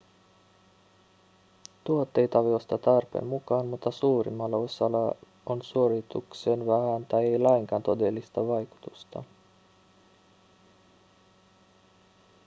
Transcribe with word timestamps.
tuotteita 1.83 2.43
voi 2.43 2.55
ostaa 2.55 2.77
tarpeen 2.77 3.25
mukaan 3.27 3.67
mutta 3.67 3.91
suurimmalla 3.91 4.57
osalla 4.57 5.15
on 5.45 5.61
suoritukseen 5.61 6.67
vähän 6.67 7.05
tai 7.05 7.25
ei 7.25 7.39
lainkaan 7.39 7.83
todellista 7.83 8.47
vaikutusta 8.47 9.23